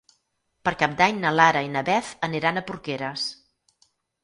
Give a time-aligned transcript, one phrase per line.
[0.67, 3.29] Per Cap d'Any na Lara i na Beth aniran a Porqueres.